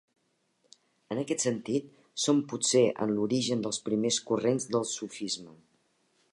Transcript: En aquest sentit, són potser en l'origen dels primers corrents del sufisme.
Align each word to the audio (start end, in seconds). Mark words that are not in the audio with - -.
En 1.15 1.19
aquest 1.23 1.43
sentit, 1.45 1.91
són 2.23 2.41
potser 2.53 2.83
en 3.07 3.13
l'origen 3.19 3.63
dels 3.67 3.79
primers 3.91 4.21
corrents 4.31 4.69
del 4.77 4.89
sufisme. 4.97 5.59